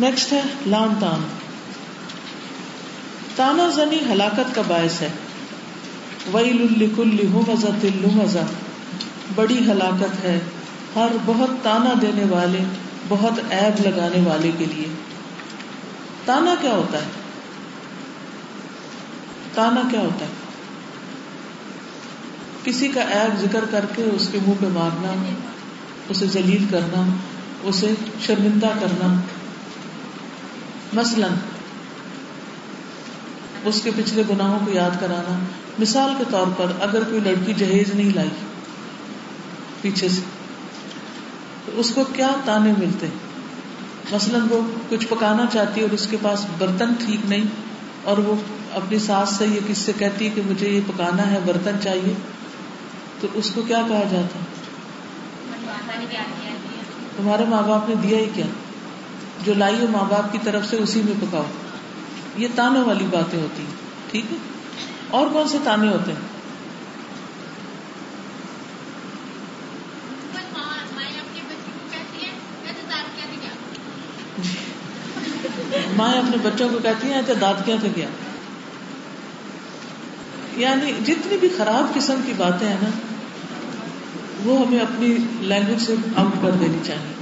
[0.00, 1.22] Next ہے lawn تان.
[3.36, 5.08] تانا زنی ہلاکت کا باعث ہے.
[6.32, 8.40] وئی لکل مزہ تلو
[9.34, 10.38] بڑی ہلاکت ہے
[10.94, 12.58] ہر بہت تانا دینے والے،
[13.08, 14.84] بہت ایب لگانے والے کے لیے.
[16.24, 17.04] تانا کیا ہوتا ہے؟
[19.54, 20.30] تانا کیا ہوتا ہے؟
[22.64, 25.32] کسی کا ایب ذکر کر کے اس کے منہ پہ مارنا،
[26.08, 27.16] اسے ذلیل کرنا،
[27.62, 27.94] اسے
[28.26, 29.14] شرمندہ کرنا
[30.94, 31.30] مثلاً
[33.64, 35.38] اس کے پچھلے گناہوں کو یاد کرانا،
[35.78, 38.28] مثال کے طور پر اگر کوئی لڑکی جہیز نہیں لائی
[39.80, 40.20] پیچھے سے،
[41.64, 43.06] تو اس کو کیا تانے ملتے؟
[44.12, 47.44] مثلاً وہ کچھ پکانا چاہتی ہے اور اس کے پاس برتن ٹھیک نہیں
[48.04, 48.34] اور وہ
[48.72, 52.12] اپنی ساس سے یہ کس سے کہتی ہے کہ مجھے یہ پکانا ہے، برتن چاہیے،
[53.20, 54.38] تو اس کو کیا کہا جاتا؟
[57.16, 58.46] تمہارے ماں باپ نے دیا ہی کیا؟
[59.44, 61.44] جو لائی ہو ماں باپ کی طرف سے اسی میں پکاؤ۔
[62.36, 63.70] یہ تانے والی باتیں ہوتی ہیں
[64.10, 64.36] ٹھیک ہے؟
[65.10, 66.20] اور کون سے تانے ہوتے ہیں؟
[75.96, 78.08] مائیں اپنے بچوں کو کہتی ہیں اچھا دانت کیا تھا کیا؟
[80.56, 82.90] یعنی جتنی بھی خراب قسم کی باتیں ہیں نا
[84.44, 87.21] وہ ہمیں اپنی لینگویج سے آؤٹ کر دینی چاہیے۔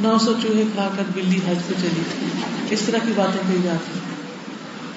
[0.00, 2.26] نو سو چوہے کھا کر بلی حج پہ چلی تھی۔
[2.70, 4.18] اس طرح کی باتیں کہی جاتی ہیں۔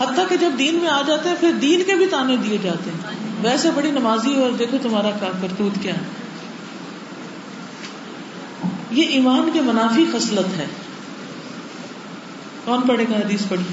[0.03, 2.89] حتیٰ کہ جب دین میں آ جاتے ہیں، پھر دین کے بھی تانے دیے جاتے
[2.89, 6.03] ہیں۔ ویسے بڑی نمازی اور دیکھو تمہارا کرتوت کیا ہے۔
[8.91, 10.65] یہ ایمان کے منافی خصلت ہے۔
[12.65, 13.63] کون پڑھے گا حدیث پڑھی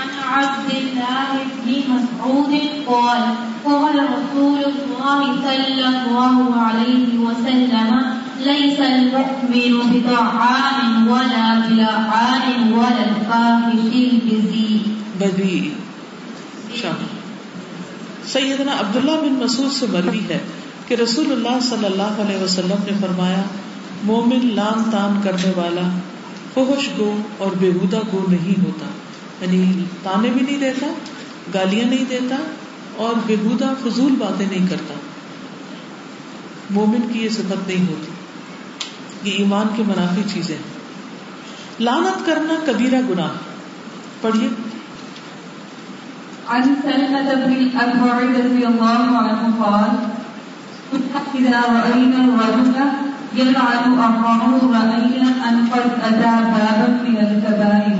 [0.00, 2.54] عن عبد الله بن مسعود
[2.86, 3.22] قال
[3.64, 14.82] قال رسول الله صلى الله عليه وسلم، ليس المؤمن بطعام ولا بلحان ولا الفاحش البذيء
[15.18, 15.70] بذيء
[18.26, 20.38] سیدنا عبداللہ بن مسعود سے مروی ہے
[20.88, 23.42] کہ رسول اللہ صلی اللہ علیہ وسلم نے فرمایا،
[24.02, 25.88] مومن لان تان کرنے والا،
[26.54, 28.86] فحش گو اور بےحدہ گو نہیں ہوتا۔
[29.40, 30.86] یعنی تانے بھی نہیں دیتا،
[31.54, 32.36] گالیاں نہیں دیتا
[32.96, 34.94] اور بےحدہ فضول باتیں نہیں کرتا۔
[36.70, 38.12] مومن کی یہ صفت نہیں ہوتی۔
[39.30, 40.58] یہ ایمان کی منافی چیزیں۔
[41.80, 43.28] لانت کرنا کبیرہ گناہ۔
[44.20, 44.48] پڑھیے۔
[46.48, 50.10] عن سلمة بن الأكبر رضي الله عنه قال
[51.38, 52.80] إذا رأينا الرجل
[53.40, 57.99] يلعن أخاه رأينا أن قد أتى بابا من الكبائر.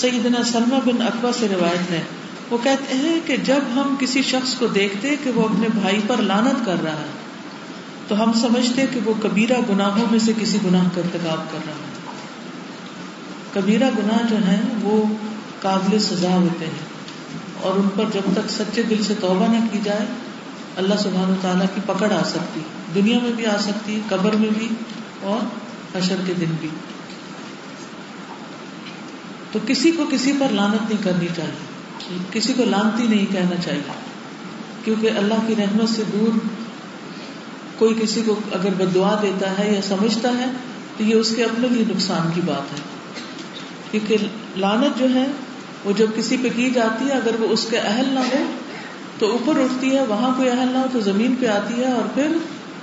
[0.00, 2.02] سیدنا سلمہ بن اکبا سے روایت ہے۔
[2.50, 6.16] وہ کہتے ہیں کہ جب ہم کسی شخص کو دیکھتے کہ وہ اپنے بھائی پر
[6.16, 7.06] لانت کر رہا ہے،
[8.08, 11.74] تو ہم سمجھتے کہ وہ کبیرہ گناہوں میں سے کسی گناہ کا ارتکاب کر رہا
[11.74, 11.98] ہے۔
[13.52, 15.02] کبیرہ گناہ جو ہیں، وہ
[15.60, 16.98] قابل سزا ہوتے ہیں۔
[17.60, 20.06] اور ان پر جب تک سچے دل سے توبہ نہ کی جائے،
[20.76, 22.60] اللہ سبحانہ تعالیٰ کی پکڑ آ سکتی،
[22.94, 24.68] دنیا میں بھی آ سکتی، قبر میں بھی
[25.22, 25.46] اور
[25.98, 26.68] حشر کے دن بھی۔
[29.52, 33.82] تو کسی کو کسی پر لانت نہیں کرنی چاہیے۔ کسی کو لانتی نہیں کہنا چاہیے۔
[34.84, 36.38] کیونکہ اللہ کی رحمت سے دور
[37.78, 40.46] کوئی کسی کو اگر بدعا دیتا ہے یا سمجھتا ہے،
[40.96, 42.78] تو یہ اس کے اپنے لیے نقصان کی بات ہے۔
[43.90, 44.16] کیونکہ
[44.56, 45.26] لانت جو ہے،
[45.84, 48.44] وہ جب کسی پہ کی جاتی ہے، اگر وہ اس کے اہل نہ ہو،
[49.18, 52.08] تو اوپر اٹھتی ہے، وہاں کوئی اہل نہ ہو، تو زمین پہ آتی ہے اور
[52.14, 52.26] پھر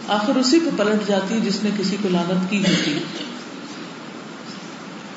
[0.07, 3.00] آخر اسی پہ پلٹ جاتی ہے جس نے کسی کو لانت کی ہوتی۔ ہے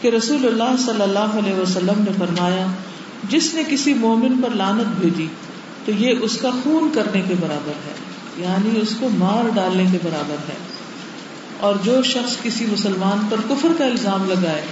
[0.00, 2.66] کہ رسول اللہ صلی اللہ علیہ وسلم نے فرمایا،
[3.28, 5.26] جس نے کسی مومن پر لانت بھیجی،
[5.84, 7.94] تو یہ اس کا خون کرنے کے برابر ہے
[8.36, 10.54] یعنی اس کو مار ڈالنے کے برابر ہے۔
[11.60, 14.62] اور جو شخص کسی مسلمان پر کفر کا الزام لگائے،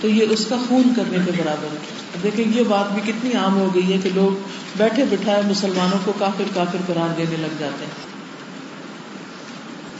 [0.00, 1.78] تو یہ اس کا خون کرنے کے برابر ہے۔
[2.22, 6.12] دیکھیں، یہ بات بھی کتنی عام ہو گئی ہے کہ لوگ بیٹھے بٹھائے مسلمانوں کو
[6.18, 8.17] کافر کافر قرار دینے لگ جاتے ہیں۔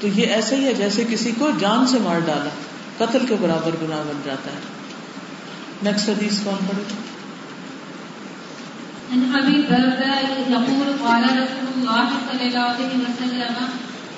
[0.00, 2.50] تو یہ ایسا ہی ہے جیسے کسی کو جان سے مار ڈالا،
[2.98, 4.58] قتل کے برابر گناہ بن جاتا ہے۔
[5.82, 7.18] نیکسٹ حدیث کون پڑھے؟ گا
[9.12, 13.64] عن ابي الدرداء يقول قال رسول الله صلى الله عليه وسلم،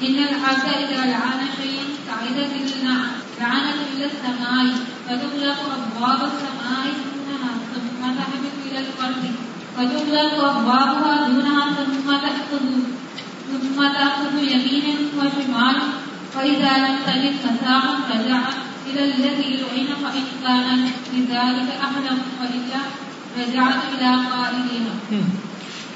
[0.01, 2.71] ان العبد اذا لعن شيئا سعدت
[3.41, 4.65] لعنت الى السماء
[5.07, 9.25] فتغلق ابواب السماء دونها ثم تهبط الى الارض
[9.77, 13.00] فتغلق ابوابها دونها ثم تاخذ
[13.51, 15.91] ثم تاخذ يمينا وشمالا
[16.33, 22.15] فاذا لم تجد مساء رجعت الى الذي لعن فان كان لذلك احدا
[24.07, 25.17] والا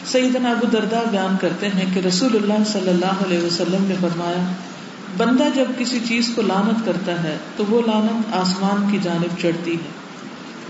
[0.06, 4.52] سیدنا ابو دردا بیان کرتے ہیں کہ رسول اللہ صلی اللہ علیہ وسلم نے فرمایا،
[5.16, 9.74] بندہ جب کسی چیز کو لانت کرتا ہے تو وہ لانت آسمان کی جانب چڑھتی
[9.74, 9.88] ہے۔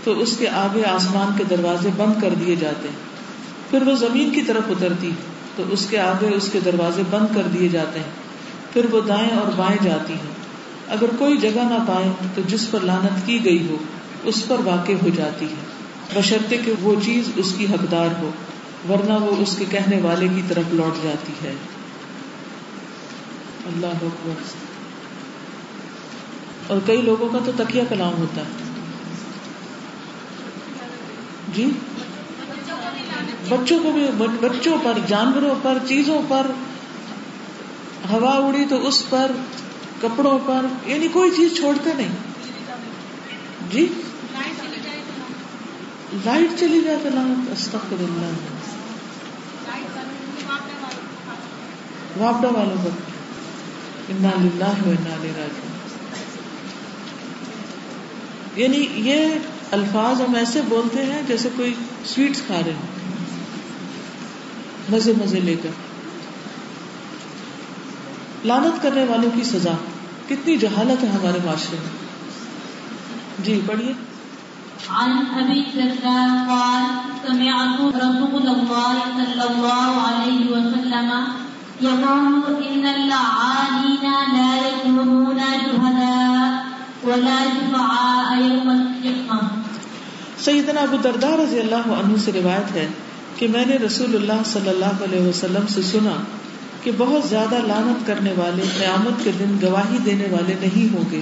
[0.05, 2.97] تو اس کے آگے آسمان کے دروازے بند کر دیے جاتے ہیں۔
[3.71, 7.35] پھر وہ زمین کی طرف اترتی ہے۔ تو اس کے آگے اس کے دروازے بند
[7.35, 8.11] کر دیے جاتے ہیں۔
[8.73, 10.35] پھر وہ دائیں اور بائیں جاتی ہیں۔
[10.89, 13.77] اگر کوئی جگہ نہ پائے تو جس پر لانت کی گئی ہو،
[14.23, 15.75] اس پر واقع ہو جاتی ہے۔
[16.15, 18.31] بشرطے کہ وہ چیز اس کی حقدار ہو،
[18.89, 21.53] ورنہ وہ اس کے کہنے والے کی طرف لوٹ جاتی ہے۔
[23.67, 24.43] اللہ اکبر۔
[26.67, 28.65] اور کئی لوگوں کا تو تکیہ کلام ہوتا ہے۔
[31.55, 31.71] جی؟
[33.49, 34.06] بچوں کو بھی
[34.41, 36.46] بچوں پر، جانوروں پر، چیزوں پر،
[38.11, 39.31] ہوا اڑی تو اس پر،
[40.02, 42.08] کپڑوں پر یعنی کوئی چیز چھوڑتے نہیں۔
[43.70, 43.88] جی؟
[46.25, 47.08] لائٹ چلی جائے تو
[47.52, 48.32] استغفر اللہ
[52.19, 52.88] واپڈا والوں کو
[54.08, 55.75] انا للہ و انا راجعون۔
[58.56, 59.26] یعنی یہ
[59.70, 61.75] الفاظ ہم ایسے بولتے ہیں جیسے کوئی
[62.05, 63.04] سویٹس کھا رہے ہیں
[64.89, 65.69] مزے مزے لے کر۔
[68.45, 69.73] لانت کرنے والوں کی سزا۔
[70.29, 72.05] کتنی جہالت ہے ہمارے معاشرے میں۔
[73.45, 73.93] جی پڑھیے۔
[74.89, 76.85] عن ابي الدرداء قال
[77.27, 81.25] سمعت رسول الله صلى الله عليه وسلم
[81.83, 86.65] يقول ان اللعانين لا يكونون شهداء
[87.05, 89.49] ولا شفعاء يوم القيامه
[90.45, 92.89] سیدنا ابو دردار رضی اللہ عنہ سے روایت ہے
[93.37, 96.23] کہ میں نے رسول اللہ صلی اللہ علیہ وسلم سے سنا
[96.83, 101.21] کہ بہت زیادہ لانت کرنے والے قیامت کے دن گواہی دینے والے نہیں ہوں گے۔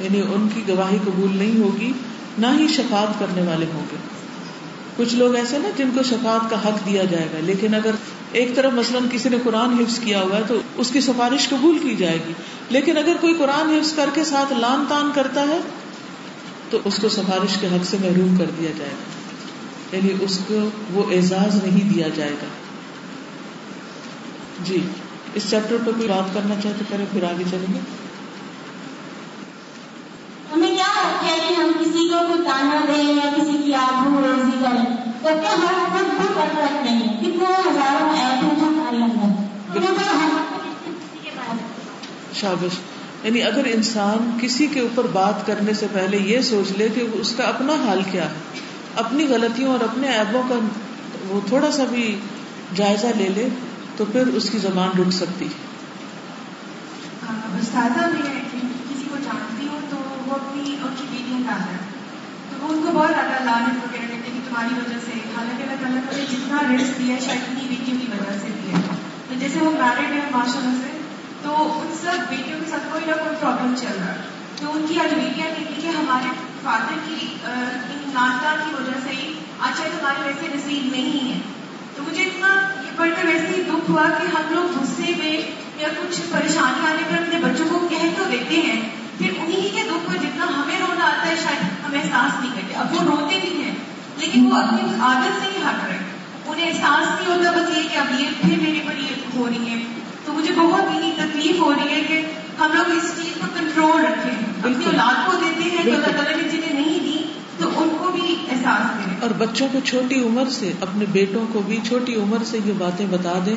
[0.00, 1.92] یعنی ان کی گواہی قبول نہیں ہوگی،
[2.38, 3.96] نہ ہی شفات کرنے والے ہوں گے۔
[4.96, 7.90] کچھ لوگ ایسے نا جن کو شفات کا حق دیا جائے گا، لیکن اگر
[8.32, 11.78] ایک طرف مثلاً کسی نے قرآن حفظ کیا ہوا ہے تو اس کی سفارش قبول
[11.78, 12.32] کی جائے گی۔
[12.70, 15.58] لیکن اگر کوئی قرآن حفظ کر کے ساتھ لان تان کرتا ہے
[16.70, 19.21] تو اس کو سفارش کے حق سے محروم کر دیا جائے گا۔
[19.92, 22.46] یعنی اس کو وہ اعزاز نہیں دیا جائے گا۔
[24.64, 24.80] جی
[25.34, 27.80] اس چیپٹر پہ کوئی بات کرنا چاہتے کریں پھر آگے چلیں گے۔
[30.52, 34.26] ہمیں کیا ہے کہ ہم کسی کو کوئی تانا دیں یا کسی کی آبرو
[34.64, 39.50] کریں؟ ہم خود ہے کتنے ہزاروں ایپ ہیں جو ہمارے اندر۔
[42.34, 42.78] شابش
[43.24, 47.34] یعنی اگر انسان کسی کے اوپر بات کرنے سے پہلے یہ سوچ لے کہ اس
[47.36, 48.34] کا اپنا حال کیا ہے۔
[48.96, 50.54] اپنی غلطیوں اور اپنے ایبوں کا
[51.28, 52.20] وہ تھوڑا سا بھی
[52.74, 53.48] جائزہ لے لے
[53.96, 55.72] تو پھر اس کی زبان رک سکتی ہے۔
[60.26, 61.76] وہ اپنی ان کی بیٹیاں ہے۔
[62.50, 65.74] تو وہ ان کو بہت زیادہ لانت وغیرہ دیتے کہ تمہاری وجہ سے۔ حالانکہ اللہ
[65.74, 68.82] تعالیٰ نے جتنا رسک دیا ہے، شاید اتنی بیٹیوں کی وجہ سے دیا ہے۔
[69.28, 70.98] تو جیسے وہ میرڈ ہیں ماشاء اللہ سے،
[71.42, 74.16] تو ان سب بیٹیوں کے ساتھ کوئی نہ کوئی پرابلم چل رہا ہے۔
[74.56, 79.10] تو ان کی آج بیٹیاں کہتی کہ ہمارے فادر کی ان ناتا کی وجہ سے
[79.10, 81.40] ہی اچھا تمہارے ویسے نصیب نہیں ہے۔
[81.96, 82.48] تو مجھے اتنا
[82.84, 85.36] یہ پڑھ کر ویسے ہی دکھ ہوا کہ ہم لوگ غصے میں
[85.78, 88.80] یا کچھ پریشانی آنے پر اپنے بچوں کو کہہ تو دیتے ہیں۔
[89.18, 92.74] پھر انہیں کے دکھ پر جتنا ہمیں رونا آتا ہے، شاید ہم احساس نہیں کرتے۔
[92.74, 93.74] اب وہ روتے بھی ہیں،
[94.16, 95.98] لیکن وہ اپنی عادت سے ہی ہٹ رہے
[96.46, 99.70] انہیں احساس نہیں ہوتا بس یہ کہ اب یہ پھر میرے پر یہ ہو رہی
[99.70, 99.82] ہے
[100.24, 102.22] تو مجھے بہت ہی تکلیف ہو رہی ہے کہ
[102.60, 106.72] ہم لوگ اس چیز کو کنٹرول رکھیں۔ اولاد کو دیتے ہیں اللہ تعالیٰ نے جنہیں
[106.72, 107.22] نہیں دی
[107.58, 111.60] تو ان کو بھی احساس دیں اور بچوں کو چھوٹی عمر سے اپنے بیٹوں کو
[111.60, 113.54] بھی چھوٹی عمر سے یہ باتیں بتا دیں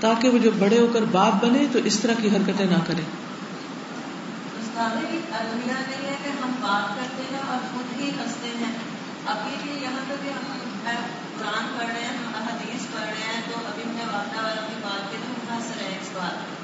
[0.00, 3.04] تاکہ وہ جب بڑے ہو کر باپ بنے تو اس طرح کی حرکتیں نہ کریں۔
[11.38, 15.10] قرآن پڑھ رہے ہیں حدیث پڑھ رہے ہیں تو ابھی میں واقعہ والا کی بات
[15.10, 16.63] کی تو ہنس رہے ہیں اس بات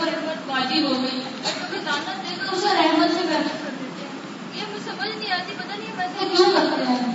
[0.00, 4.08] کو رحمت واجب ہو گئی۔ اور کبھی دانا دے اسے رحمت سے کر دیتے ہیں۔
[4.54, 7.12] یہ ہمیں سمجھ نہیں آتی پتہ نہیں کیوں کرتے ہیں؟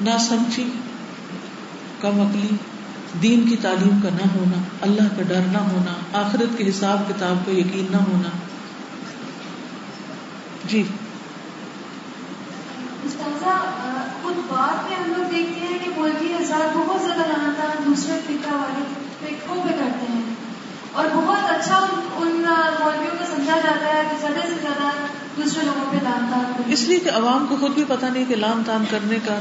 [0.00, 0.70] نہ سمجھی
[2.00, 2.56] کم عقلی۔
[3.22, 7.46] دین کی تعلیم کا نہ ہونا اللہ کا ڈر نہ ہونا آخرت کے حساب کتاب
[7.46, 8.28] کا یقین نہ ہونا۔
[10.64, 10.82] جی۔
[14.22, 18.54] خود بات میں ہم لوگ دیکھتے ہیں کہ مولوی حضرات بہت زیادہ لانتا دوسرے فقہ
[18.54, 18.84] والے
[19.20, 19.26] پہ
[19.68, 20.37] کرتے ہیں۔
[20.98, 21.76] اور بہت اچھا
[22.16, 22.32] ان
[22.80, 24.90] مولویوں کو سمجھا جاتا ہے کہ زیادہ سے زیادہ
[25.36, 28.62] دوسرے لوگوں پہ لانتا اس لیے کہ عوام کو خود بھی پتہ نہیں کہ لان
[28.66, 29.38] تان کرنے کا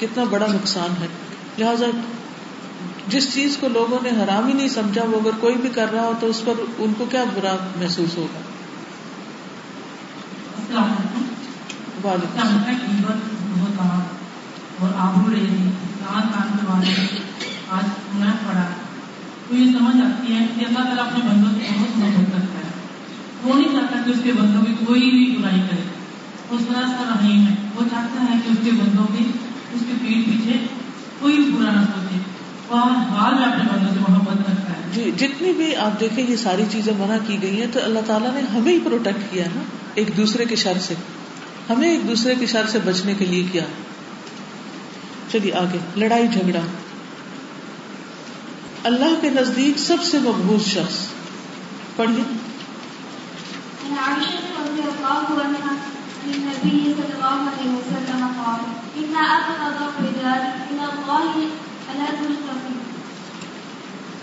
[0.00, 1.06] کتنا بڑا نقصان ہے۔
[1.58, 1.86] لہٰذا
[3.08, 6.02] جس چیز کو لوگوں نے حرام ہی نہیں سمجھا وہ اگر کوئی بھی کر رہا
[6.02, 8.40] ہو تو اس پر ان کو کیا برا محسوس ہوگا؟
[14.78, 15.70] اور آبرو رہی
[16.04, 17.26] بارے میں
[17.70, 18.69] آج
[19.50, 22.72] سننا یہ سمجھ آتی ہے کہ اللہ تعالیٰ اپنے بندوں سے بہت محبت کرتا ہے۔
[23.42, 25.82] وہ نہیں چاہتا کہ اس کے بندوں کی کوئی بھی برائی کرے۔
[26.50, 29.24] اس طرح سے رحیم ہے۔ وہ چاہتا ہے کہ اس کے بندوں کی
[29.72, 30.66] اس کے پیٹ پیچھے
[31.18, 32.18] کوئی برا نہ سوچے۔
[32.70, 34.54] اپنے سے محبت ہے۔
[34.92, 38.34] جی جتنی بھی آپ دیکھیں یہ ساری چیزیں منع کی گئی ہیں، تو اللہ تعالیٰ
[38.34, 39.60] نے ہمیں ہی پروٹیکٹ کیا نا،
[39.94, 40.94] ایک دوسرے کے شر سے۔
[41.70, 43.64] ہمیں ایک دوسرے کے شر سے بچنے کے لیے کیا۔
[45.32, 46.60] چلیے آگے، لڑائی جھگڑا۔
[48.84, 51.06] اللہ کے نزدیک سب سے مقبوض شخص۔
[51.96, 52.22] پڑھیے۔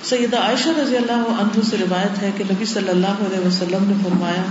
[0.04, 3.94] سیدہ عائشہ رضی اللہ عنہ سے روایت ہے کہ نبی صلی اللہ علیہ وسلم نے
[4.04, 4.44] فرمایا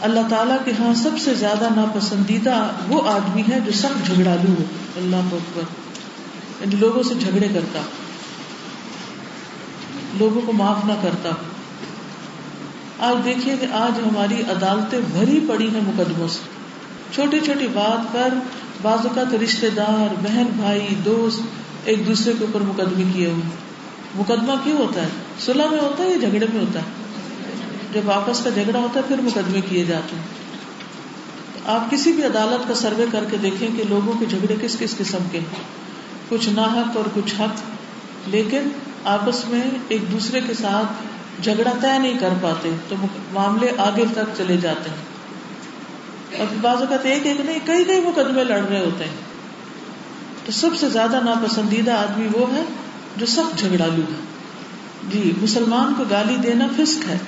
[0.00, 4.64] اللہ تعالیٰ کے ہاں سب سے زیادہ ناپسندیدہ وہ آدمی ہے جو سخت جھگڑالو ہو
[4.96, 5.62] اللہ اکبر۔
[6.60, 7.80] یعنی لوگوں سے جھگڑے کرتا۔
[10.18, 11.28] لوگوں کو معاف نہ کرتا۔
[12.98, 16.38] آج دیکھیے کہ آج ہماری عدالتیں بھری پڑی ہیں مقدموں سے۔
[17.14, 18.34] چھوٹی چھوٹی بات پر
[18.82, 21.40] بعض اوقات رشتے دار، بہن بھائی، دوست
[21.84, 23.42] ایک دوسرے کے اوپر مقدمے کیے ہوئے۔
[24.14, 25.08] مقدمہ کیوں ہوتا ہے؟
[25.40, 26.84] صلح میں ہوتا ہے یا جھگڑے میں ہوتا ہے؟
[27.92, 30.22] جب آپس کا جھگڑا ہوتا ہے، پھر مقدمے کیے جاتے ہیں۔
[31.64, 34.96] آپ کسی بھی عدالت کا سروے کر کے دیکھیں کہ لوگوں کے جھگڑے کس کس
[34.98, 35.62] قسم کے ہیں۔
[36.28, 37.60] کچھ ناحق اور کچھ حق۔
[38.28, 38.60] لیکن
[39.08, 41.02] آپس میں ایک دوسرے کے ساتھ
[41.42, 42.96] جھگڑا طے نہیں کر پاتے تو
[43.32, 45.08] معاملے آگے تک چلے جاتے ہیں۔
[46.38, 49.16] اور بعض اوقات ایک ایک نہیں کئی کئی مقدمے لڑ رہے ہوتے ہیں۔
[50.46, 52.62] تو سب سے زیادہ ناپسندیدہ آدمی وہ ہے
[53.16, 54.20] جو سخت جھگڑالو ہے۔
[55.10, 57.18] جی مسلمان کو گالی دینا فسق ہے۔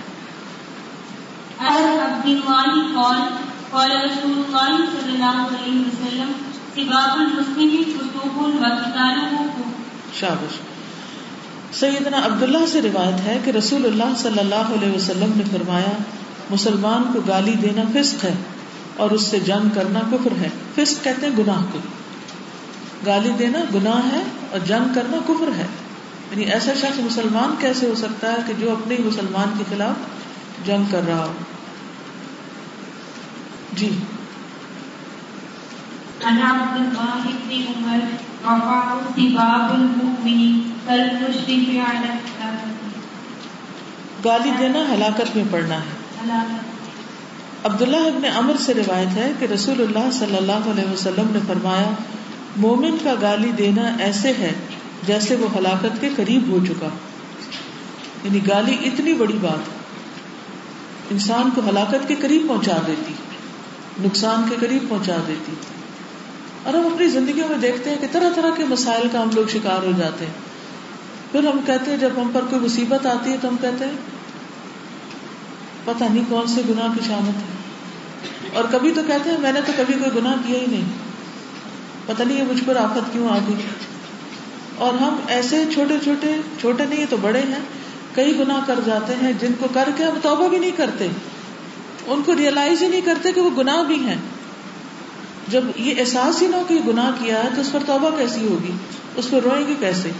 [1.58, 3.20] عن عبد الله قال
[3.70, 6.32] قال رسول الله صلى الله عليه وسلم
[6.75, 9.80] سباب المسلم فسوق وقتاله كفر
[10.20, 10.70] شابش۔
[11.73, 16.03] سیدنا عبداللہ سے روایت ہے کہ رسول اللہ صلی اللہ علیہ وسلم نے فرمایا،
[16.50, 18.35] مسلمان کو گالی دینا فسق ہے
[18.97, 21.79] اور اس سے جنگ کرنا کفر ہے۔ فسق کہتے ہیں گناہ کو۔
[23.07, 25.67] گالی دینا گناہ ہے اور جنگ کرنا کفر ہے۔
[26.31, 29.95] یعنی ایسا شخص مسلمان کیسے ہو سکتا ہے کہ جو اپنے ہی مسلمان کے خلاف
[30.67, 31.33] جنگ کر رہا ہو؟
[33.73, 33.99] جی۔
[37.69, 40.70] عمر سباب المؤمن
[44.25, 46.26] گالی دینا ہلاکت میں پڑنا ہے۔
[47.64, 51.90] عبداللہ ابن عمر سے روایت ہے کہ رسول اللہ صلی اللہ علیہ وسلم نے فرمایا،
[52.56, 54.52] مومن کا گالی دینا ایسے ہے
[55.06, 56.88] جیسے وہ ہلاکت کے قریب ہو چکا۔
[58.25, 59.68] یعنی گالی اتنی بڑی بات
[61.11, 63.12] انسان کو ہلاکت کے قریب پہنچا دیتی،
[64.00, 65.52] نقصان کے قریب پہنچا دیتی۔
[66.64, 69.47] اور ہم اپنی زندگیوں میں دیکھتے ہیں کہ طرح طرح کے مسائل کا ہم لوگ
[69.49, 70.33] شکار ہو جاتے ہیں۔
[71.33, 73.93] پھر ہم کہتے ہیں، جب ہم پر کوئی مصیبت آتی ہے تو ہم کہتے ہیں،
[75.85, 77.61] پتہ نہیں کون سے گناہ کی شامت ہے۔
[78.57, 80.85] اور کبھی تو کہتے ہیں، میں نے تو کبھی کوئی گناہ کیا ہی نہیں۔
[82.07, 83.55] پتہ نہیں یہ مجھ پر آفت کیوں آ گئی۔
[84.76, 87.61] اور ہم ایسے چھوٹے چھوٹے چھوٹے نہیں تو بڑے ہیں،
[88.14, 91.07] کئی گناہ کر جاتے ہیں جن کو کر کے ہم توبہ بھی نہیں کرتے۔
[92.07, 94.17] ان کو ریئلائز ہی نہیں کرتے کہ وہ گناہ بھی ہیں۔
[95.50, 98.11] جب یہ احساس ہی نہ ہو کہ یہ گناہ کیا ہے تو اس پر توبہ
[98.11, 98.73] کیسی ہوگی؟
[99.16, 100.11] اس پر روئیں گے کیسے؟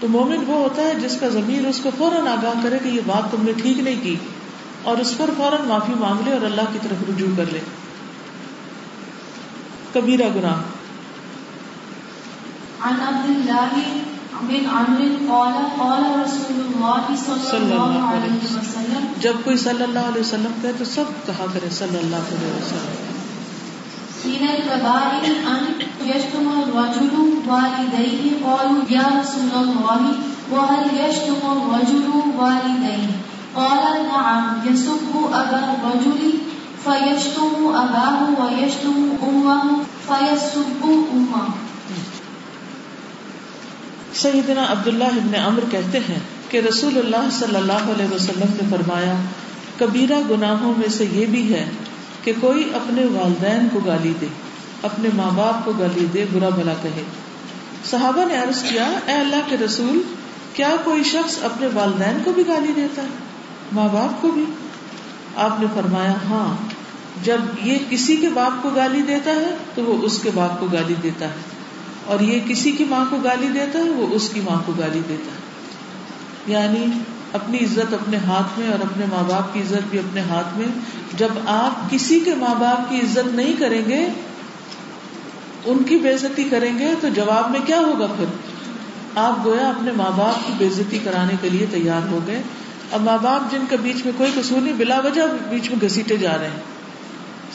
[0.00, 3.00] تو مومن وہ ہوتا ہے جس کا ضمیر اس کو فوراً آگاہ کرے کہ یہ
[3.06, 4.16] بات تم نے ٹھیک نہیں کی
[4.82, 7.60] اور اس پر فوراً معافی مانگ لے اور اللہ کی طرف رجوع کر لے۔
[9.94, 10.54] کبیرہ گناہ۔
[12.80, 13.98] عن عبد الله
[14.40, 19.56] بن عمرو قال قال رسول الله صلى صلی الله اللہ علیہ عليه وسلم۔ جب کوئی
[19.56, 23.01] صلی اللہ علیہ وسلم کہے تو سب کہا کرے صلی اللہ علیہ وسلم۔
[24.24, 25.62] من الكبائر أن
[26.04, 27.14] يشتم الرجل
[27.46, 30.02] والديه قالوا يا رسول الله
[30.50, 33.10] وهل يشتم الرجل والديه
[33.56, 36.20] قال، نعم يسب أبا الرجل
[36.84, 38.96] فيشتم أباه ويشتم
[39.28, 39.62] أمه
[40.06, 40.82] فيسب
[41.14, 41.46] أمه
[44.22, 49.14] سیدنا عبداللہ ابن عمر کہتے ہیں کہ رسول اللہ صلی اللہ علیہ وسلم نے فرمایا،
[49.78, 51.64] کبیرہ گناہوں میں سے یہ بھی ہے
[52.22, 54.26] کہ کوئی اپنے والدین کو گالی دے،
[54.82, 57.02] اپنے ماں باپ کو گالی دے، برا بھلا کہے۔
[57.90, 60.02] صحابہ نے عرض کیا، اے اللہ کے رسول،
[60.52, 63.08] کیا کوئی شخص اپنے والدین کو بھی گالی دیتا ہے؟
[63.72, 64.44] ماں باپ کو بھی۔
[65.36, 66.56] آپ نے فرمایا ہاں
[67.24, 70.66] جب یہ کسی کے باپ کو گالی دیتا ہے، تو وہ اس کے باپ کو
[70.72, 71.34] گالی دیتا ہے۔
[72.06, 75.00] اور یہ کسی کی ماں کو گالی دیتا ہے، وہ اس کی ماں کو گالی
[75.08, 75.42] دیتا ہے۔
[76.46, 76.86] یعنی
[77.32, 80.66] اپنی عزت اپنے ہاتھ میں اور اپنے ماں باپ کی عزت بھی اپنے ہاتھ میں۔
[81.16, 84.06] جب آپ کسی کے ماں باپ کی عزت نہیں کریں گے،
[85.64, 88.24] ان کی بےزتی کریں گے، تو جواب میں کیا ہوگا پھر؟
[89.16, 92.42] آپ گویا اپنے ماں باپ کی بےزتی کرانے کے لیے تیار ہو گئے۔
[92.92, 96.16] اب ماں باپ جن کے بیچ میں کوئی قصور نہیں، بلا وجہ بیچ میں گھسیٹے
[96.16, 96.60] جا رہے ہیں۔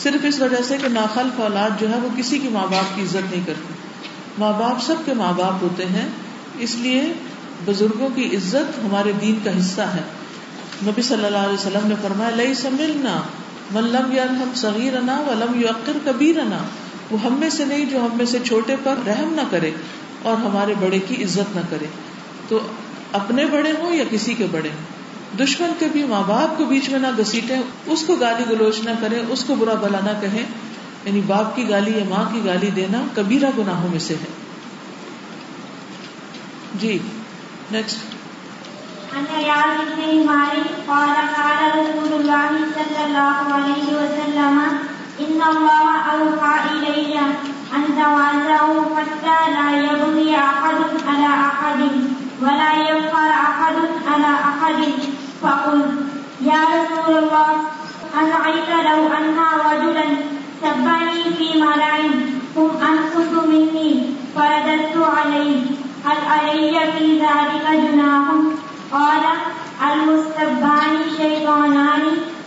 [0.04, 3.02] صرف اس وجہ سے کہ ناخلف اولاد جو ہے وہ کسی کی ماں باپ کی
[3.02, 3.74] عزت نہیں کرتی۔
[4.38, 6.10] ماں باپ سب کے ماں باپ ہوتے ہیں،
[6.60, 7.14] اس لیے
[7.66, 10.02] بزرگوں کی عزت ہمارے دین کا حصہ ہے۔
[10.86, 13.22] نبی صلی اللہ علیہ وسلم نے فرمایا لئی سملنا
[13.72, 16.58] من لم یرحم صغیرنا ولم یعقر کبیرنا۔
[17.12, 19.72] وہ ہم میں سے نہیں جو ہم میں سے چھوٹے پر رحم نہ کرے
[20.22, 21.86] اور ہمارے بڑے کی عزت نہ کرے۔
[22.48, 22.60] تو
[23.12, 24.98] اپنے بڑے ہوں یا کسی کے بڑے؟ ہوں
[25.38, 27.56] دشمن کے بھی ماں باپ کو بیچ میں نہ گسیٹے
[27.86, 30.44] اس کو گالی گلوچ نہ کرے اس کو برا بلا نہ کہیں۔
[31.06, 34.26] یعنی باپ کی گالی یا ماں کی گالی دینا کبیرہ گناہوں میں سے ہے۔
[36.80, 37.00] جی۔
[37.72, 38.04] نیکسٹ
[39.16, 44.56] عن عياض بن مالك قال قال رسول الله صلى الله عليه وسلم
[45.26, 47.14] إن الله أوحى إلي
[47.76, 51.82] أن تواضعوا حتى لا يبغي أحد على أحد
[52.42, 53.78] ولا يفخر أحد
[54.12, 54.80] على أحد
[55.42, 55.92] فقلت
[56.52, 57.50] يا رسول الله
[58.22, 59.38] أرأيت لو أن
[59.70, 60.08] رجلا
[60.62, 61.98] سبني في ملأ
[62.58, 63.92] هم أنقص مني
[64.36, 65.62] فرددت عليه
[66.08, 68.28] هل علي في ذلك جناح؟
[68.90, 69.24] قال
[69.82, 72.04] المستبان شيطانان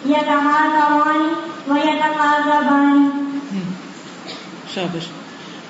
[0.08, 1.26] يتهاجران
[1.68, 3.08] ويتقاربان
[4.74, 5.06] شابش،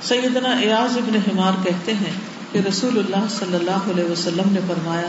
[0.02, 2.12] سیدنا ایاز ابن حمار کہتے ہیں
[2.52, 5.08] کہ رسول اللہ صلی اللہ علیہ وسلم نے فرمایا،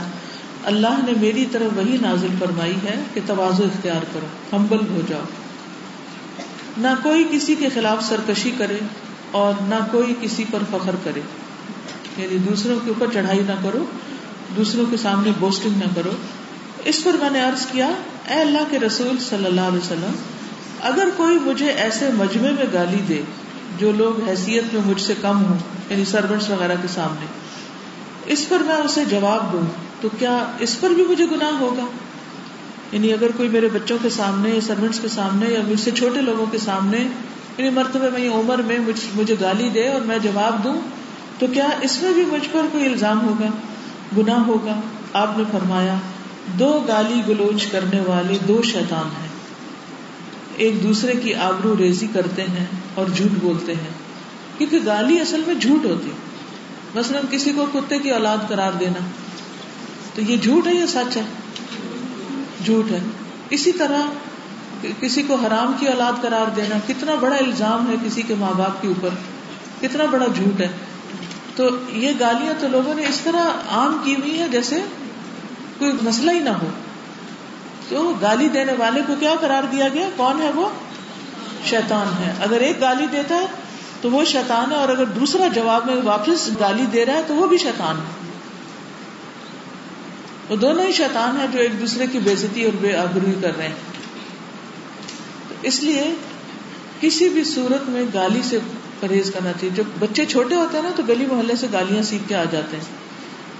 [0.65, 5.23] اللہ نے میری طرف وہی نازل فرمائی ہے کہ توازو اختیار کرو، ہمبل ہو جاؤ۔
[6.77, 8.79] نہ کوئی کسی کے خلاف سرکشی کرے
[9.31, 11.21] اور نہ کوئی کسی پر فخر کرے۔
[12.17, 13.86] یعنی دوسروں کے اوپر چڑھائی نہ کرو،
[14.56, 16.12] دوسروں کے سامنے بوسٹنگ نہ کرو۔
[16.86, 17.88] اس پر میں نے عرض کیا،
[18.28, 20.12] اے اللہ کے رسول صلی اللہ علیہ وسلم،
[20.82, 23.21] اگر کوئی مجھے ایسے مجمع میں گالی دے
[23.78, 25.58] جو لوگ حیثیت میں مجھ سے کم ہوں
[25.89, 27.26] یعنی سروینٹس وغیرہ کے سامنے،
[28.26, 29.65] اس پر میں اسے جواب دوں،
[30.02, 31.86] تو کیا اس پر بھی مجھے گناہ ہوگا؟
[32.91, 36.21] یعنی اگر کوئی میرے بچوں کے سامنے یا سروینٹس کے سامنے یا مجھ سے چھوٹے
[36.21, 36.97] لوگوں کے سامنے
[37.58, 38.80] یعنی مرتبہ میں عمر میں
[39.15, 40.82] مجھے گالی دے اور میں جواب دوں
[41.41, 43.45] تو کیا اس میں بھی مجھ پر کوئی الزام ہوگا؟
[44.17, 44.80] گناہ ہوگا؟
[45.13, 45.95] آپ نے فرمایا،
[46.60, 49.27] دو گالی گلوچ کرنے والے دو شیطان ہیں۔
[50.56, 53.89] ایک دوسرے کی آبرو ریزی کرتے ہیں اور جھوٹ بولتے ہیں۔
[54.58, 56.12] کیونکہ گالی اصل میں جھوٹ ہوتی
[56.95, 58.99] مثلاً کسی کو کتے کی اولاد قرار دینا۔
[60.15, 61.23] تو یہ جھوٹ ہے یا سچ ہے؟
[62.65, 62.99] جھوٹ ہے۔
[63.49, 64.01] اسی طرح
[64.99, 68.82] کسی کو حرام کی اولاد قرار دینا، کتنا بڑا الزام ہے کسی کے ماں باپ
[68.82, 69.10] کے اوپر،
[69.82, 70.69] کتنا بڑا جھوٹ ہے۔
[71.55, 74.81] تو یہ گالیاں تو لوگوں نے اس طرح عام کی ہوئی ہے جیسے
[75.77, 76.67] کوئی مسئلہ ہی نہ ہو۔
[77.89, 80.69] تو گالی دینے والے کو کیا قرار دیا گیا؟ کون ہے وہ؟
[81.65, 83.45] شیطان ہے۔ اگر ایک گالی دیتا ہے
[84.01, 87.35] تو وہ شیطان ہے اور اگر دوسرا جواب میں واپس گالی دے رہا ہے تو
[87.35, 88.31] وہ بھی شیطان ہے۔
[90.49, 93.67] وہ دونوں ہی شیطان ہے جو ایک دوسرے کی بےزتی اور بے آبروئی کر رہے
[93.67, 93.75] ہیں۔
[95.61, 96.15] اس لیے
[97.01, 98.59] کسی بھی صورت میں گالی سے
[99.01, 102.29] پرہیز کرنا چاہیے۔ جب بچے چھوٹے ہوتے ہیں نا تو گلی محلے سے گالیاں سیکھ
[102.29, 102.83] کے آ جاتے ہیں۔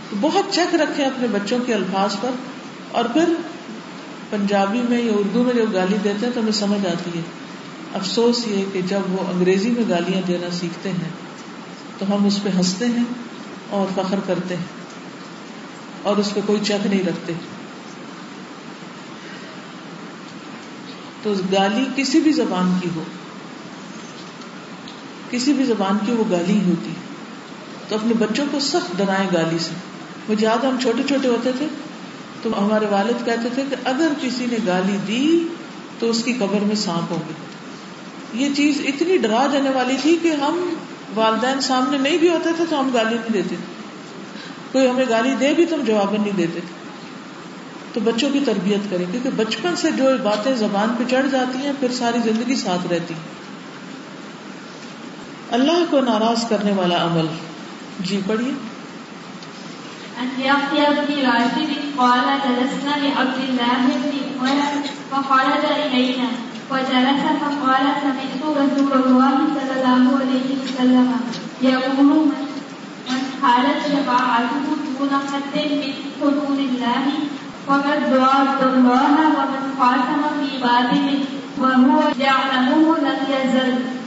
[0.10, 2.30] تو بہت چیک رکھے اپنے بچوں کے الفاظ پر۔
[2.92, 3.34] اور پھر
[4.30, 7.24] پنجابی میں یا اردو میں جب گالی دیتے ہیں تو ہمیں سمجھ آتی ہے۔
[7.94, 11.10] افسوس یہ کہ جب وہ انگریزی میں گالیاں دینا سیکھتے ہیں
[11.98, 13.04] تو ہم اس پہ ہنستے ہیں
[13.70, 14.64] اور فخر کرتے ہیں۔
[16.04, 17.34] اور اس پہ کوئی چیک نہیں رکھتے۔
[21.24, 23.04] تو گالی کسی بھی زبان کی ہو۔
[25.32, 26.90] کسی بھی زبان کی وہ گالی ہوتی۔
[27.90, 29.72] تو اپنے بچوں کو سخت ڈرائیں گالی سے۔
[30.30, 31.66] مجھے یاد ہم چھوٹے چھوٹے ہوتے تھے۔
[32.42, 35.48] تو ہمارے والد کہتے تھے کہ اگر کسی نے گالی دی
[36.00, 37.34] تو اس کی قبر میں سانپ ہوں گے۔
[38.44, 40.74] یہ چیز اتنی ڈرا جانے والی تھی کہ ہم
[41.16, 43.56] والدین سامنے نہیں بھی ہوتے تھے تو ہم گالی نہیں دیتے۔
[44.72, 46.82] کوئی ہمیں گالی دے بھی تو ہم جواب نہیں دیتے۔ تھے
[47.94, 51.72] تو بچوں کی تربیت کریں، کیونکہ بچپن سے جو باتیں زبان پہ چڑھ جاتی ہیں،
[51.80, 53.41] پھر ساری زندگی ساتھ رہتی۔ ہیں
[55.52, 57.26] اللہ کو ناراض کرنے والا عمل۔
[58.00, 58.52] جی پڑھیے۔
[66.70, 71.16] وجلس فقال، سمعت رسول الله صلى الله عليه وسلم
[71.62, 72.28] يقول،
[73.10, 77.10] من حالت شفاعته دون حد من حدود الله
[77.68, 80.58] ضاد الله ومن خاتم في
[81.58, 84.01] وهو يعلمه لم يزل.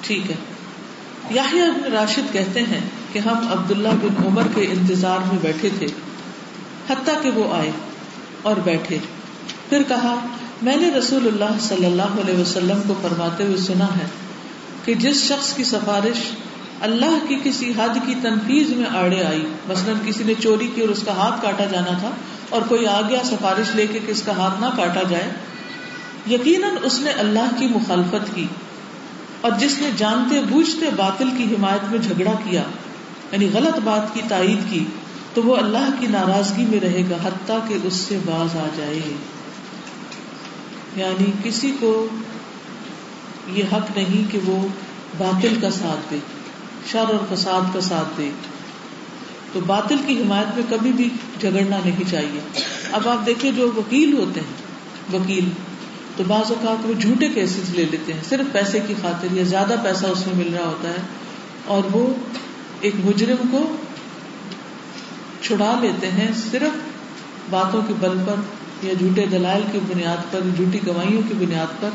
[0.00, 0.36] ٹھیک ہے.
[1.30, 2.80] یاہیا بن راشد کہتے ہیں
[3.12, 5.86] کہ ہم عبداللہ بن عمر کے انتظار میں بیٹھے تھے،
[6.90, 7.70] حتیٰ کہ وہ آئے
[8.42, 8.98] اور بیٹھے۔
[9.68, 10.26] پھر کہا،
[10.62, 14.06] میں نے رسول اللہ صلی اللہ علیہ وسلم کو فرماتے ہوئے سنا ہے
[14.84, 16.30] کہ جس شخص کی سفارش
[16.80, 20.88] اللہ کی کسی حد کی تنفیز میں آڑے آئی۔ مثلاً کسی نے چوری کی اور
[20.88, 22.10] اس کا ہاتھ کاٹا جانا تھا
[22.48, 25.30] اور کوئی آ گیا سفارش لے کے کہ اس کا ہاتھ نہ کاٹا جائے۔
[26.30, 28.46] یقیناً اس نے اللہ کی مخالفت کی
[29.40, 32.62] اور جس نے جانتے بوجھتے باطل کی حمایت میں جھگڑا کیا
[33.32, 34.84] یعنی غلط بات کی تائید کی،
[35.34, 39.00] تو وہ اللہ کی ناراضگی میں رہے گا حتیٰ کہ اس سے باز آ جائے۔
[40.96, 42.06] یعنی کسی کو
[43.48, 44.68] یہ حق نہیں کہ وہ
[45.18, 46.18] باطل کا ساتھ دے۔
[46.92, 48.30] شر اور فساد کا ساتھ دے۔
[49.52, 51.08] تو باطل کی حمایت میں کبھی بھی
[51.40, 52.40] جھگڑنا نہیں چاہیے۔
[52.92, 54.66] اب آپ دیکھیں جو وکیل ہوتے ہیں،
[55.16, 55.48] وکیل،
[56.16, 59.74] تو بعض اوقات وہ جھوٹے کیسز لے لیتے ہیں۔ صرف پیسے کی خاطر یا زیادہ
[59.82, 61.02] پیسہ اس میں مل رہا ہوتا ہے
[61.64, 62.14] اور وہ
[62.80, 63.76] ایک مجرم کو
[65.42, 66.76] چھڑا لیتے ہیں صرف
[67.50, 68.34] باتوں کے بل پر
[68.86, 71.88] یا جھوٹے دلائل کی بنیاد پر، جھوٹی گواہیوں کی بنیاد پر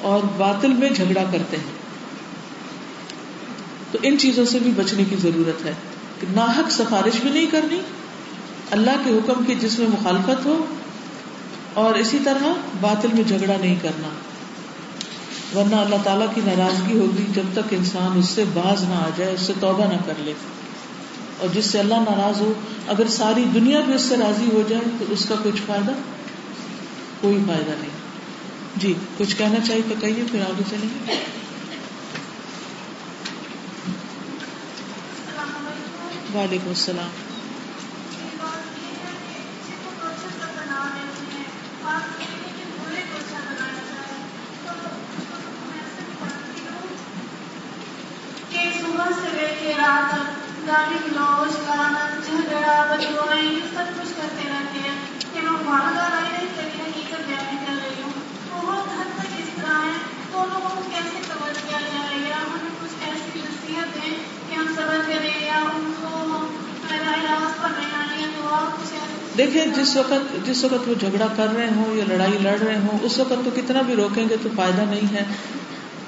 [0.00, 1.79] اور باطل میں جھگڑا کرتے ہیں۔
[3.92, 5.72] تو ان چیزوں سے بھی بچنے کی ضرورت ہے
[6.20, 7.80] کہ ناحق سفارش بھی نہیں کرنی،
[8.70, 10.64] اللہ کے حکم کی جس میں مخالفت ہو،
[11.74, 14.08] اور اسی طرح باطل میں جھگڑا نہیں کرنا۔
[15.58, 19.34] ورنہ اللہ تعالیٰ کی ناراضگی ہوگی جب تک انسان اس سے باز نہ آ جائے،
[19.34, 20.32] اس سے توبہ نہ کر لے۔
[21.38, 22.52] اور جس سے اللہ ناراض ہو،
[22.86, 25.92] اگر ساری دنیا بھی اس سے راضی ہو جائے، تو اس کا کچھ فائدہ؟
[27.20, 27.98] کوئی فائدہ نہیں۔
[28.76, 31.14] جی کچھ کہنا چاہیے تو کہیے، پھر آگے چلیں گے
[36.34, 37.10] وعلیکم السلام۔
[48.80, 53.29] صبح سے لے کے رات تک گالی گلوچ کرانا جھگڑا بچوا
[69.40, 72.98] دیکھیں، جس وقت جس وقت وہ جھگڑا کر رہے ہوں یا لڑائی لڑ رہے ہوں،
[73.02, 75.22] اس وقت تو کتنا بھی روکیں گے تو فائدہ نہیں ہے۔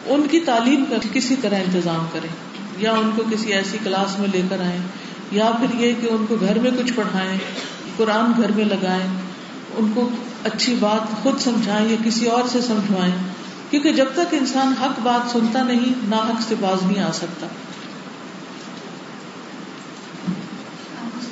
[0.07, 2.29] ان کی تعلیم کا کسی طرح انتظام کریں،
[2.79, 4.79] یا ان کو کسی ایسی کلاس میں لے کر آئیں،
[5.31, 7.39] یا پھر یہ کہ ان کو گھر میں کچھ پڑھائیں،
[7.97, 9.07] قرآن گھر میں لگائیں،
[9.77, 10.09] ان کو
[10.45, 13.13] اچھی بات خود سمجھائیں یا کسی اور سے سمجھوائیں۔
[13.71, 17.47] کیونکہ جب تک انسان حق بات سنتا نہیں نہ حق سے باز نہیں آ سکتا۔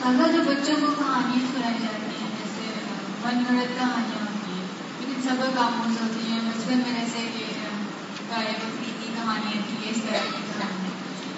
[0.01, 2.69] جو بچوں کو کہانیاں سنائی جاتی ہیں، جیسے
[3.23, 4.67] من گڑت کہانیاں ہوتی ہیں،
[5.01, 7.27] لیکن سب کاموں سے ہوتی ہیں بچپن میں جیسے
[8.31, 10.95] گائے بکری کی کہانیاں تھی اس طرح کی کہانیاں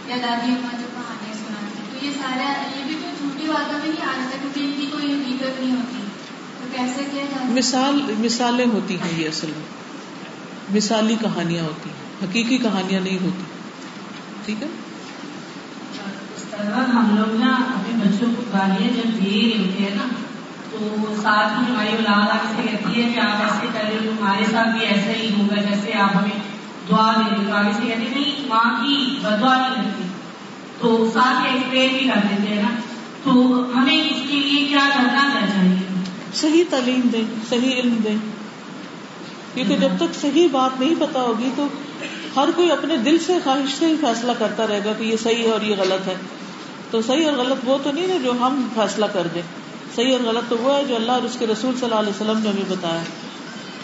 [0.08, 2.46] یا دادی اماں جو کہانیاں سناتی ہیں، تو یہ سارا،
[2.76, 5.74] یہ بھی کوئی جھوٹی باتوں میں نہیں آ جاتا کیونکہ ان کی کوئی حقیقت نہیں
[5.76, 6.06] ہوتی،
[6.60, 12.24] تو کیسے کیا جاتا مثال، مثالیں ہوتی ہیں یہ اصل میں، مثالی کہانیاں ہوتی ہیں،
[12.24, 13.50] حقیقی کہانیاں نہیں ہوتی،
[14.44, 14.68] ٹھیک ہے؟
[16.70, 20.02] ہم لوگ نا اپنے بچوں کو گالیاں جب دے رہے ہوتے ہیں نا،
[20.70, 24.12] تو ساتھ ہی ہماری اولاد آپ سے کہتی ہے کہ آپ ایسے کر رہے ہو
[24.18, 26.38] تمہارے ساتھ بھی ایسا ہی ہوگا جیسے آپ ہمیں
[26.90, 30.02] دعا دے رہے تو آگے سے کہتے نہیں، ماں کی بدعا نہیں کرتی
[30.78, 32.68] تو ساتھ ایکسپلین بھی کر دیتے ہیں نا۔
[33.24, 33.32] تو
[33.76, 38.16] ہمیں اس کے لیے کیا کرنا کیا چاہیے؟ صحیح تعلیم دیں، صحیح علم دیں۔
[39.54, 41.66] کیونکہ جب تک صحیح بات نہیں پتا ہوگی تو
[42.36, 45.42] ہر کوئی اپنے دل سے، خواہش سے ہی فیصلہ کرتا رہے گا کہ یہ صحیح
[45.42, 46.14] ہے اور یہ غلط ہے۔
[46.92, 49.42] تو صحیح اور غلط وہ تو نہیں ہے جو ہم فیصلہ کر دیں۔
[49.96, 52.10] صحیح اور غلط تو وہ ہے جو اللہ اور اس کے رسول صلی اللہ علیہ
[52.10, 53.02] وسلم نے ہمیں بتایا۔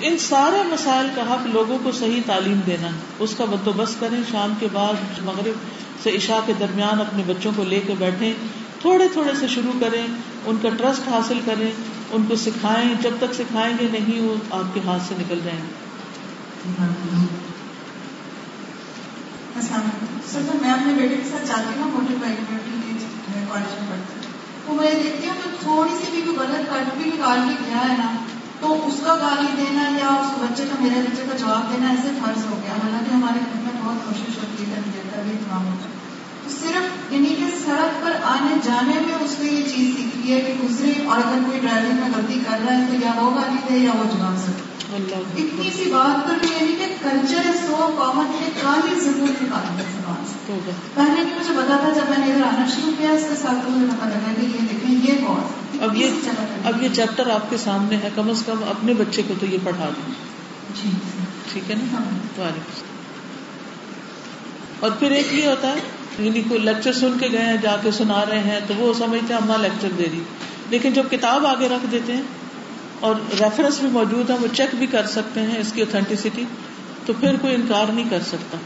[0.00, 4.52] ان سارے مسائل کا حق لوگوں کو صحیح تعلیم دینا۔ اس کا بندوبست کریں، شام
[4.60, 5.54] کے بعد، مغرب
[6.02, 8.32] سے عشاء کے درمیان اپنے بچوں کو لے کے بیٹھیں۔
[8.80, 10.06] تھوڑے تھوڑے سے شروع کریں،
[10.46, 11.70] ان کا ٹرسٹ حاصل کریں،
[12.10, 15.60] ان کو سکھائیں۔ جب تک سکھائیں گے نہیں، وہ آپ کے ہاتھ سے نکل جائیں
[15.60, 17.47] گے۔
[19.62, 22.58] سر جب میں اپنے بیٹے کے ساتھ جاتی ہوں موٹر بائک میں
[23.48, 24.26] کالج میں پڑھتی
[24.66, 27.88] تو میں دیکھتی ہوں کہ تھوڑی سی بھی کوئی غلط کٹ بھی نکال کے گیا
[27.88, 28.12] ہے نا
[28.60, 32.08] تو اس کا گالی دینا یا اس بچے کا میرے بچے کا جواب دینا ایسے
[32.24, 34.80] فرض ہو گیا۔ حالانکہ ہمارے گھر میں بہت کوشش ہوتی ہے
[35.12, 35.88] تربیت کام ہوتا
[36.44, 40.40] تو صرف انہیں کے سڑک پر آنے جانے میں اس نے یہ چیز سیکھی ہے
[40.40, 43.58] کہ دوسرے اور اگر کوئی ڈرائیونگ میں غلطی کر رہا ہے تو یا وہ گالی
[43.68, 47.88] دے یا وہ جواب سکے اتنی سی بات پر بھی یعنی کہ کلچر ہے سو
[47.98, 50.37] کامن ہے کالی ضرور نکالنا ہے زبان سے
[50.94, 53.70] پہلے بھی مجھے پتا تھا جب میں نے ادھر آنا شروع کیا اس کے ساتھ
[53.70, 56.30] مجھے پتا لگا کہ یہ دیکھیں یہ کون اب یہ
[56.64, 59.64] اب یہ چیپٹر آپ کے سامنے ہے کم از کم اپنے بچے کو تو یہ
[59.64, 60.12] پڑھا دیں
[60.74, 60.90] جی
[61.52, 62.02] ٹھیک ہے نا
[62.38, 62.87] وعلیکم
[64.80, 67.90] اور پھر ایک یہ ہوتا ہے یعنی کوئی لیکچر سن کے گئے ہیں جا کے
[67.90, 70.22] سنا رہے ہیں تو وہ سمجھتے ہیں اما لیکچر دے رہی
[70.70, 72.22] لیکن جب کتاب آگے رکھ دیتے ہیں
[73.00, 76.44] اور ریفرنس بھی موجود ہے وہ چیک بھی کر سکتے ہیں اس کی اوتھینٹسٹی
[77.08, 78.58] تو پھر کوئی انکار نہیں کر سکتا۔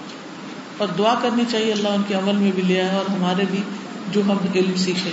[0.79, 3.59] اور دعا کرنی چاہیے اللہ ان کے عمل میں بھی لیا ہے اور ہمارے بھی
[4.13, 5.13] جو ہم علم سیکھیں۔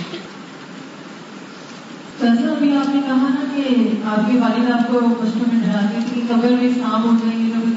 [2.20, 3.62] ابھی آپ نے کہا نا کہ
[4.04, 7.10] آپ کے والد آپ کو بچپن میں ڈراتے کہ قبر میں ہو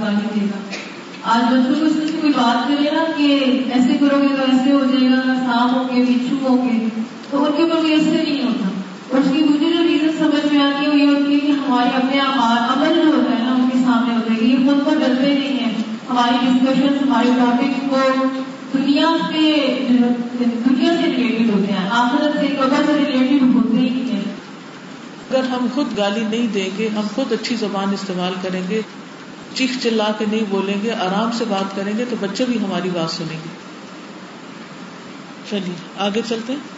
[0.02, 0.60] گالی دے گا۔
[1.24, 3.40] آج بچوں کو اس میں کوئی بات کرے نا کہ
[3.74, 6.86] ایسے کرو گے تو ایسے ہو جائے گا سانپ ہوں گے بچھو ہوں گے
[7.32, 8.68] تو ان کے اوپر کوئی ایسے نہیں ہوتا۔
[9.12, 11.52] اور اس کی مجھے جو ریزن سمجھ میں آتی ہے وہ یہ ہوتی ہے کہ
[11.52, 13.43] ہمارے اپنے عمل جو ہوتا ہے۔
[13.86, 15.74] سامنے ہو جائے گی۔ یہ خود کو ڈرتے نہیں ہیں۔
[16.10, 18.28] ہماری ڈسکشن ہمارے ٹاپک کو
[18.78, 19.78] دنیا پہ
[20.40, 24.22] دنیا سے ریلیٹڈ ہوتے ہیں۔ آخرت سے قبر سے ریلیٹڈ ہوتے ہی نہیں ہیں۔
[25.30, 28.82] اگر ہم خود گالی نہیں دیں گے، ہم خود اچھی زبان استعمال کریں گے،
[29.56, 32.90] چیخ چلا کے نہیں بولیں گے، آرام سے بات کریں گے، تو بچے بھی ہماری
[32.94, 33.50] بات سنیں گے۔
[35.50, 36.73] چلیے، آگے چلتے ہیں۔